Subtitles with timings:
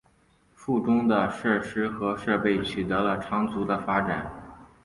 [0.55, 4.31] 附中的设施和设备取得了长足的发展。